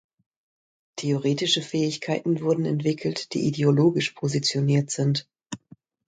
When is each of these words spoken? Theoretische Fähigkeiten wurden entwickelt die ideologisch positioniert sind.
Theoretische 0.97 1.61
Fähigkeiten 1.61 2.41
wurden 2.41 2.65
entwickelt 2.65 3.33
die 3.35 3.41
ideologisch 3.41 4.09
positioniert 4.13 4.89
sind. 4.89 5.29